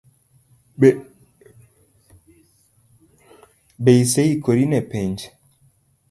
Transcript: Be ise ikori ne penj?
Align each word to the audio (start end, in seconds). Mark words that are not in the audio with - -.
Be 3.83 3.91
ise 4.03 4.21
ikori 4.33 4.65
ne 4.71 4.79
penj? 4.91 5.17